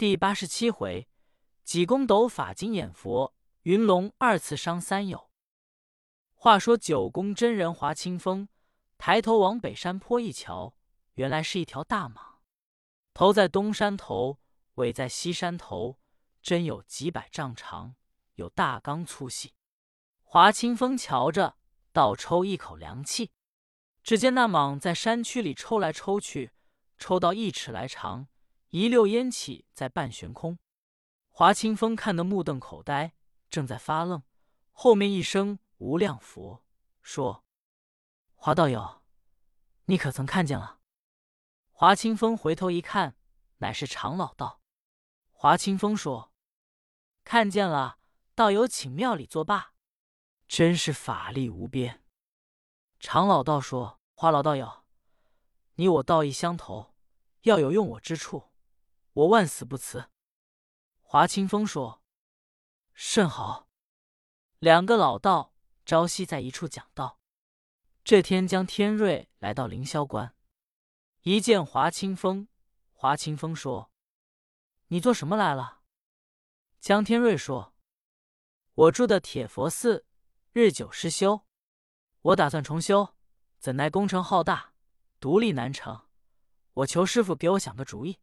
[0.00, 1.06] 第八十七回，
[1.62, 5.28] 济公斗法金眼佛，云龙二次伤三友。
[6.32, 8.48] 话说九宫真人华清风
[8.96, 10.74] 抬头往北山坡一瞧，
[11.16, 12.38] 原来是一条大蟒，
[13.12, 14.38] 头在东山头，
[14.76, 15.98] 尾在西山头，
[16.40, 17.94] 真有几百丈长，
[18.36, 19.52] 有大缸粗细。
[20.22, 21.58] 华清风瞧着，
[21.92, 23.32] 倒抽一口凉气。
[24.02, 26.52] 只见那蟒在山区里抽来抽去，
[26.96, 28.28] 抽到一尺来长。
[28.70, 30.58] 一溜烟起，在半悬空。
[31.30, 33.14] 华清风看得目瞪口呆，
[33.48, 34.22] 正在发愣，
[34.70, 36.64] 后面一声“无量佛”
[37.02, 37.44] 说
[38.36, 39.02] ：“华道友，
[39.86, 40.78] 你可曾看见了？”
[41.72, 43.16] 华清风回头一看，
[43.56, 44.60] 乃是常老道。
[45.32, 46.32] 华清风说
[47.24, 47.98] ：“看见了，
[48.36, 49.72] 道友请庙里作罢，
[50.46, 52.04] 真是法力无边。”
[53.00, 54.84] 常老道说：“华老道友，
[55.74, 56.94] 你我道义相投，
[57.42, 58.48] 要有用我之处。”
[59.12, 60.10] 我万死不辞。
[61.02, 62.02] 华清风说
[62.94, 63.68] ：“甚好。”
[64.60, 67.18] 两个老道朝夕在一处讲道。
[68.04, 70.34] 这天，江天瑞来到凌霄关，
[71.22, 72.48] 一见华清风，
[72.92, 73.90] 华清风说
[74.88, 75.82] ：“你做什么来了？”
[76.80, 77.74] 江天瑞说
[78.74, 80.06] ：“我住的铁佛寺
[80.52, 81.44] 日久失修，
[82.22, 83.14] 我打算重修，
[83.58, 84.72] 怎奈工程浩大，
[85.18, 86.08] 独立难成。
[86.72, 88.18] 我求师傅给我想个主意。”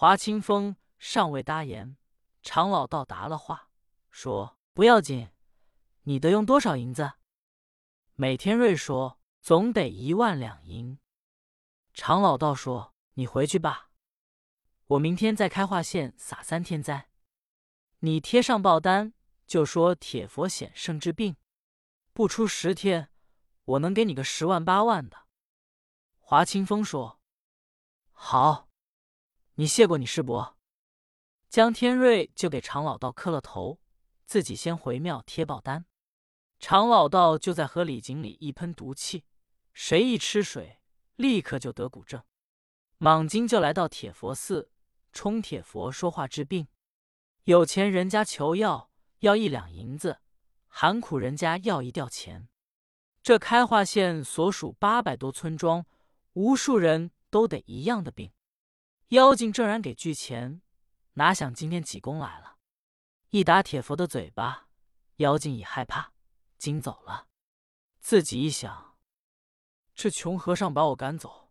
[0.00, 1.98] 华清风尚未答言，
[2.40, 3.68] 常老道答了话，
[4.08, 5.28] 说：“不要紧，
[6.04, 7.12] 你得用多少银子？”
[8.16, 10.98] 美天瑞说：“总得一万两银。”
[11.92, 13.90] 常老道说：“你回去吧，
[14.86, 17.10] 我明天在开化县撒三天灾，
[17.98, 19.12] 你贴上报单，
[19.46, 21.36] 就说铁佛显圣治病，
[22.14, 23.10] 不出十天，
[23.64, 25.26] 我能给你个十万八万的。”
[26.16, 27.20] 华清风说
[28.12, 28.68] ：“好。”
[29.60, 30.56] 你谢过你师伯，
[31.50, 33.78] 江天瑞就给常老道磕了头，
[34.24, 35.84] 自己先回庙贴报单。
[36.58, 39.26] 常老道就在河里井里一喷毒气，
[39.74, 40.80] 谁一吃水，
[41.16, 42.24] 立刻就得骨症。
[42.96, 44.70] 莽金就来到铁佛寺，
[45.12, 46.66] 冲铁佛说话治病。
[47.44, 50.20] 有钱人家求药要一两银子，
[50.68, 52.48] 寒苦人家要一吊钱。
[53.22, 55.84] 这开化县所属八百多村庄，
[56.32, 58.32] 无数人都得一样的病。
[59.10, 60.62] 妖精正然给拒钱，
[61.14, 62.58] 哪想今天济公来了，
[63.30, 64.68] 一打铁佛的嘴巴，
[65.16, 66.12] 妖精已害怕，
[66.58, 67.26] 惊走了。
[67.98, 68.96] 自己一想，
[69.96, 71.50] 这穷和尚把我赶走，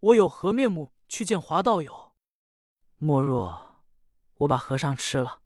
[0.00, 2.14] 我有何面目去见华道友？
[2.96, 3.84] 莫若
[4.38, 5.42] 我把和尚吃了。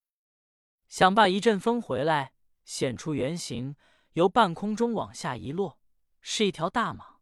[0.89, 2.33] 想罢，一阵风回来，
[2.65, 3.77] 显出原形，
[4.15, 5.79] 由半空中往下一落，
[6.23, 7.17] 是一条大蟒，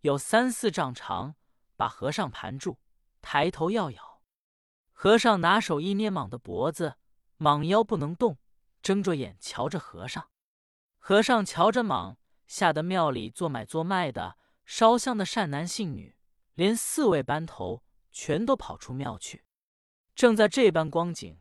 [0.00, 1.34] 有三四丈长，
[1.76, 2.78] 把和尚盘住。
[3.30, 4.22] 抬头要咬，
[4.90, 6.94] 和尚拿手一捏蟒的脖子，
[7.38, 8.38] 蟒腰不能动，
[8.80, 10.30] 睁着眼瞧着和尚。
[10.96, 16.16] 和尚瞧着蟒，吓得庙里做买做卖的、烧香的善男信女，
[16.54, 19.44] 连四位班头全都跑出庙去。
[20.14, 21.38] 正在这般光景，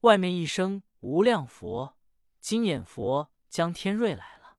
[0.00, 1.96] 外面一声“无量佛”，
[2.40, 4.58] 金眼佛江天瑞来了。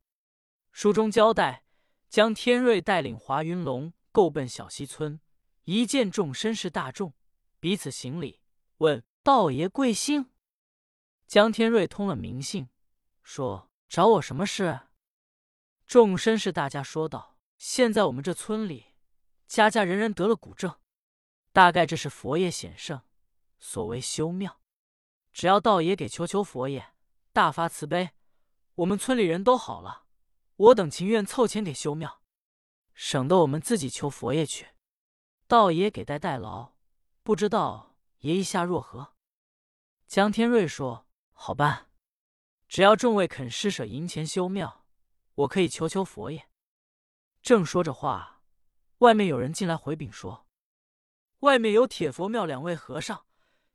[0.72, 1.66] 书中交代，
[2.10, 5.20] 江天瑞带领华云龙够奔小溪村。
[5.66, 7.14] 一见众绅士大众，
[7.62, 8.42] 彼此行礼，
[8.80, 10.30] 问道爷贵姓。
[11.26, 12.68] 江天瑞通了名姓，
[13.24, 14.82] 说找我什么事？
[15.88, 18.88] 众绅士大家说道：现在我们这村里，
[19.48, 20.76] 家家人人得了骨症，
[21.54, 23.02] 大概这是佛爷显圣，
[23.58, 24.60] 所谓修庙。
[25.32, 26.94] 只要道爷给求求佛爷，
[27.32, 28.10] 大发慈悲，
[28.76, 30.04] 我们村里人都好了。
[30.58, 32.22] 我等情愿凑钱给修庙，
[32.94, 34.68] 省得我们自己求佛爷去。
[35.48, 36.74] 道爷给代代劳，
[37.22, 39.14] 不知道爷意下若何？
[40.08, 41.90] 江天瑞说：“好办，
[42.68, 44.86] 只要众位肯施舍银钱修庙，
[45.36, 46.50] 我可以求求佛爷。”
[47.44, 48.42] 正说着话，
[49.00, 50.48] 外面有人进来回禀说
[51.40, 53.26] ：“外面有铁佛庙两位和尚，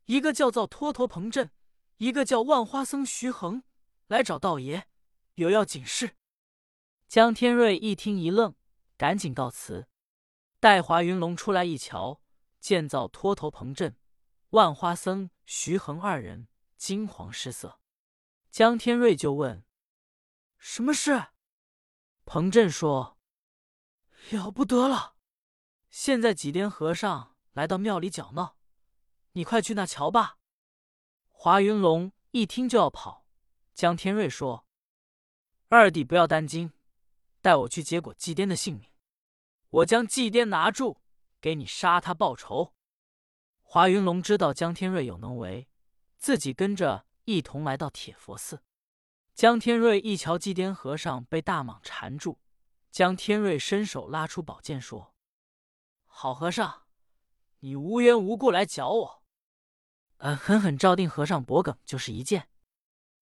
[0.06, 1.50] 一个叫做托陀彭镇，
[1.98, 3.62] 一个叫万花僧徐恒，
[4.06, 4.86] 来找道爷，
[5.34, 6.16] 有要紧事。”
[7.06, 8.54] 江天瑞一听一愣，
[8.96, 9.86] 赶紧告辞。
[10.60, 12.20] 待华云龙出来一瞧，
[12.58, 13.96] 见造脱头彭振、
[14.50, 17.80] 万花僧徐恒二人惊慌失色。
[18.50, 19.64] 江天瑞就问
[20.58, 21.28] ：“什么事？”
[22.26, 23.18] 彭振说
[24.30, 25.14] ：“了不得了！
[25.90, 28.56] 现在几颠和尚来到庙里搅闹，
[29.32, 30.38] 你快去那瞧吧。”
[31.30, 33.24] 华云龙一听就要跑。
[33.74, 34.66] 江天瑞说
[35.70, 36.72] ：“二弟不要担惊，
[37.40, 38.90] 带我去结果祭颠的性命。”
[39.70, 41.00] 我将祭奠拿住，
[41.40, 42.74] 给你杀他报仇。
[43.62, 45.68] 华云龙知道江天瑞有能为，
[46.16, 48.62] 自己跟着一同来到铁佛寺。
[49.34, 52.38] 江天瑞一瞧祭奠和尚被大蟒缠住，
[52.90, 55.14] 江天瑞伸手拉出宝剑说
[56.06, 56.86] ：“好和尚，
[57.60, 59.22] 你无缘无故来搅我。”
[60.18, 62.48] 嗯，狠狠照定和尚脖颈，就是一剑。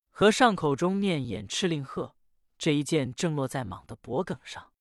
[0.08, 2.16] 和尚口中念“演赤令鹤”，
[2.56, 4.72] 这一剑正落在蟒的脖颈上，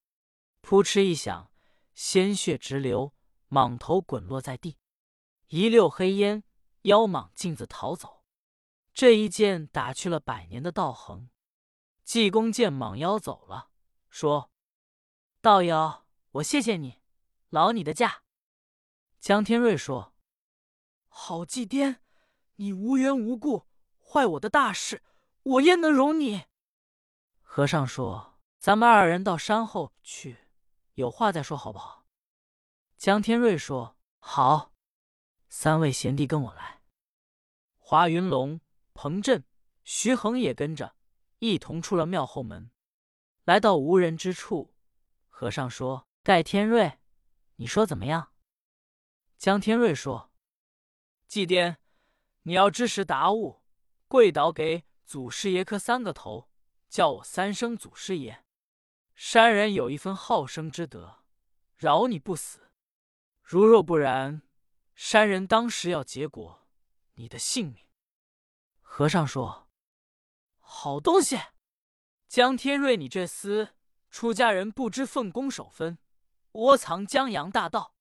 [0.61, 1.51] 扑哧一响，
[1.95, 3.15] 鲜血直流，
[3.49, 4.77] 蟒头滚落在地，
[5.47, 6.43] 一溜黑烟，
[6.81, 8.23] 妖蟒径自逃走。
[8.93, 11.29] 这一剑打去了百年的道行。
[12.03, 13.71] 济公见蟒妖走了，
[14.09, 14.51] 说
[15.41, 17.01] ：“道友，我谢谢你，
[17.49, 18.21] 劳你的驾。”
[19.19, 20.13] 江天瑞说
[21.09, 21.97] ：“好祭奠，
[22.57, 23.65] 你无缘无故
[23.99, 25.01] 坏我的大事。”
[25.43, 26.45] 我焉能容你？
[27.41, 30.44] 和尚说：“咱们二人到山后去，
[30.95, 32.05] 有话再说，好不好？”
[32.97, 34.73] 江天瑞说：“好。”
[35.47, 36.81] 三位贤弟跟我来。
[37.77, 38.59] 华云龙、
[38.93, 39.45] 彭震、
[39.83, 40.95] 徐恒也跟着，
[41.39, 42.71] 一同出了庙后门，
[43.43, 44.73] 来到无人之处。
[45.29, 46.99] 和尚说：“盖天瑞，
[47.57, 48.33] 你说怎么样？”
[49.37, 50.31] 江天瑞说
[51.27, 51.77] ：“祭奠，
[52.43, 53.61] 你要知时达悟，
[54.07, 56.49] 跪倒给。”祖师爷磕三个头，
[56.89, 58.44] 叫我三声祖师爷。
[59.15, 61.23] 山人有一分好生之德，
[61.77, 62.71] 饶你不死。
[63.41, 64.41] 如若不然，
[64.93, 66.67] 山人当时要结果
[67.15, 67.85] 你的性命。
[68.81, 69.69] 和尚说
[70.59, 71.39] ：“好东西，
[72.27, 73.69] 江天瑞，你这厮
[74.09, 75.97] 出家人不知奉公守分，
[76.51, 77.95] 窝藏江洋大盗，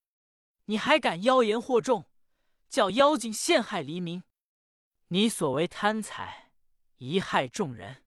[0.64, 2.10] 你还敢妖言惑众，
[2.68, 4.22] 叫妖精陷害黎民？
[5.08, 6.42] 你所为贪财。”
[6.98, 8.04] 贻害众人，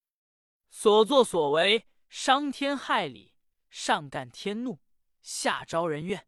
[0.70, 3.36] 所作所为伤天害理，
[3.70, 4.80] 上干天怒，
[5.22, 6.28] 下招人怨。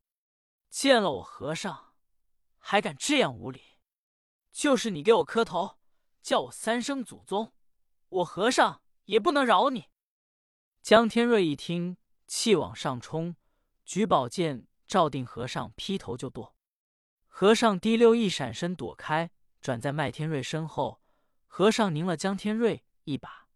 [0.69, 1.93] 见了我和尚，
[2.57, 3.61] 还敢这样无礼？
[4.51, 5.79] 就是你给我磕头，
[6.21, 7.53] 叫我三声祖宗，
[8.09, 9.89] 我和尚也不能饶你。
[10.81, 11.97] 江天瑞一听，
[12.27, 13.35] 气往上冲，
[13.85, 16.55] 举宝剑照定和尚，劈头就剁。
[17.27, 19.31] 和尚滴溜一闪身躲开，
[19.61, 21.01] 转在麦天瑞身后。
[21.47, 23.48] 和尚拧了江天瑞一把，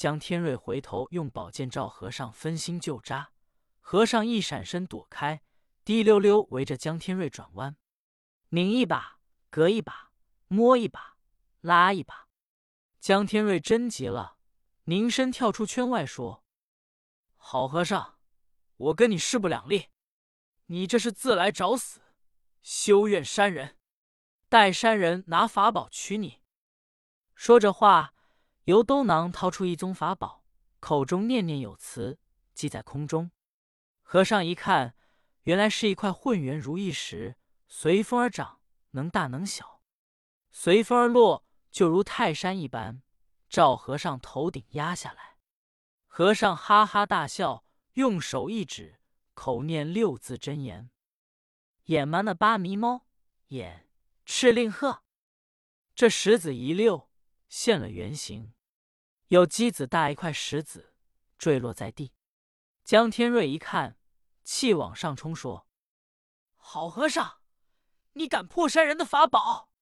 [0.00, 3.32] 江天瑞回头用宝剑照和尚分心就扎，
[3.80, 5.42] 和尚一闪身躲开，
[5.84, 7.76] 滴溜溜围着江天瑞转弯，
[8.48, 9.18] 拧一把，
[9.50, 10.10] 隔一把，
[10.48, 11.18] 摸一把，
[11.60, 12.28] 拉一把。
[12.98, 14.38] 江天瑞真急了，
[14.84, 16.46] 拧身跳出圈外说
[17.36, 18.18] ：“好和尚，
[18.78, 19.90] 我跟你势不两立，
[20.68, 22.00] 你这是自来找死，
[22.62, 23.76] 休怨山人，
[24.48, 26.40] 待山人拿法宝取你。”
[27.36, 28.14] 说着话，
[28.64, 30.44] 由兜囊掏出一宗法宝，
[30.80, 32.18] 口中念念有词，
[32.54, 33.30] 系在空中。
[34.02, 34.94] 和尚一看，
[35.42, 37.36] 原来是一块混元如意石，
[37.66, 38.60] 随风而长，
[38.90, 39.80] 能大能小，
[40.50, 43.02] 随风而落，就如泰山一般，
[43.48, 45.36] 照和尚头顶压下来。
[46.06, 47.64] 和尚哈哈大笑，
[47.94, 49.00] 用手一指，
[49.32, 50.90] 口念六字真言
[51.86, 53.06] ：“眼瞒的八迷猫，
[53.48, 53.88] 眼
[54.26, 55.02] 赤令鹤。”
[55.94, 57.09] 这石子一溜。
[57.50, 58.54] 现了原形，
[59.26, 60.94] 有鸡子大一块石子
[61.36, 62.12] 坠落在地。
[62.84, 63.98] 江天瑞一看，
[64.44, 65.66] 气往上冲，说
[66.54, 67.40] ：“好和尚，
[68.12, 69.72] 你敢破山人的法宝？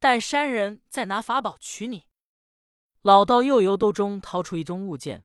[0.00, 2.08] 待山人再拿法宝取你。”
[3.02, 5.24] 老道又由兜中掏出一宗物件，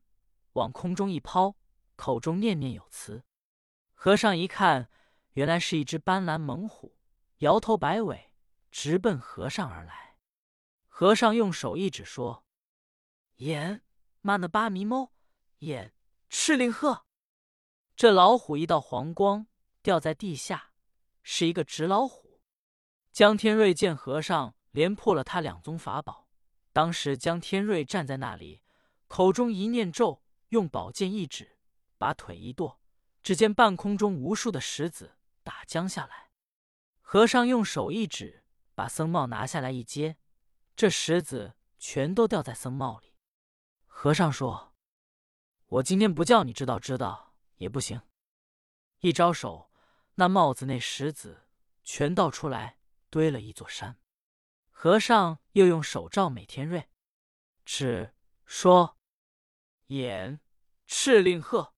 [0.54, 1.56] 往空中一抛，
[1.96, 3.26] 口中念念有词。
[3.94, 4.92] 和尚一看，
[5.34, 7.00] 原来是一只斑斓猛虎，
[7.40, 8.36] 摇头摆尾，
[8.70, 10.11] 直奔和尚而来。
[11.02, 12.46] 和尚用手一指，说
[13.38, 13.82] ：“眼
[14.22, 15.12] 慢那八迷猫，
[15.58, 15.96] 眼
[16.30, 17.08] 赤令鹤。”
[17.98, 19.48] 这老虎一道黄光
[19.82, 20.74] 掉在地下，
[21.24, 22.40] 是一个纸老虎。
[23.12, 26.30] 江天瑞见和尚连破了他两宗法宝，
[26.72, 28.62] 当时江天瑞站在那里，
[29.08, 31.58] 口中一念咒，用宝剑一指，
[31.98, 32.80] 把腿一跺，
[33.24, 36.30] 只见半空中无数的石子打将下来。
[37.02, 38.44] 和尚用手一指，
[38.76, 40.18] 把僧帽拿下来一接。
[40.76, 43.14] 这石子全都掉在僧帽里。
[43.86, 44.74] 和尚说
[45.68, 48.02] ：“我今天不叫你知道知道也不行。”
[49.00, 49.72] 一招手，
[50.16, 51.48] 那帽子内石子
[51.84, 54.00] 全倒出来，堆了一座山。
[54.70, 56.90] 和尚又用手照美天瑞，
[57.66, 58.98] 指说
[59.88, 60.40] ：“眼
[60.88, 61.76] 赤令鹤。”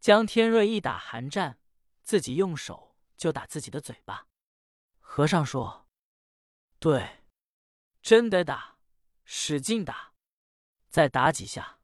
[0.00, 1.58] 江天瑞一打寒战，
[2.02, 4.28] 自己用手就打自己的嘴巴。
[5.00, 5.86] 和尚说
[6.78, 7.22] ：“对。”
[8.06, 8.76] 真得打，
[9.24, 10.12] 使劲打，
[10.88, 11.80] 再打几下。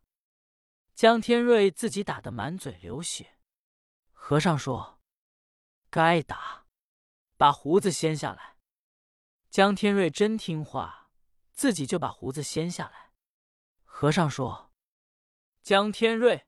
[0.94, 3.40] 江天瑞自己打得满嘴流血。
[4.12, 5.00] 和尚说
[5.90, 6.68] ：“该打，
[7.36, 8.56] 把胡子掀下来。”
[9.50, 11.10] 江天瑞真听话，
[11.50, 13.10] 自己就把胡子掀下来。
[13.82, 14.72] 和尚说
[15.60, 16.46] ：“江天瑞，